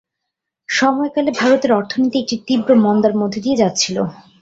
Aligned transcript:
সময়কালে 0.69 1.31
ভারতের 1.39 1.71
অর্থনীতি 1.79 2.17
একটি 2.21 2.35
তীব্র 2.47 2.69
মন্দার 2.85 3.13
মধ্য 3.21 3.35
দিয়ে 3.43 3.59
যাচ্ছিল। 3.61 3.97